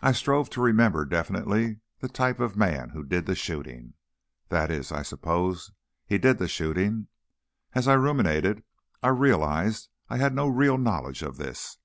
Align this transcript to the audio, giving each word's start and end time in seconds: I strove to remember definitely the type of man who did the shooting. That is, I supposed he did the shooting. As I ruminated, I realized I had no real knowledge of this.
I 0.00 0.12
strove 0.12 0.48
to 0.48 0.62
remember 0.62 1.04
definitely 1.04 1.80
the 1.98 2.08
type 2.08 2.40
of 2.40 2.56
man 2.56 2.88
who 2.88 3.04
did 3.04 3.26
the 3.26 3.34
shooting. 3.34 3.92
That 4.48 4.70
is, 4.70 4.90
I 4.90 5.02
supposed 5.02 5.72
he 6.06 6.16
did 6.16 6.38
the 6.38 6.48
shooting. 6.48 7.08
As 7.74 7.86
I 7.86 7.92
ruminated, 7.92 8.64
I 9.02 9.08
realized 9.08 9.90
I 10.08 10.16
had 10.16 10.34
no 10.34 10.48
real 10.48 10.78
knowledge 10.78 11.20
of 11.20 11.36
this. 11.36 11.76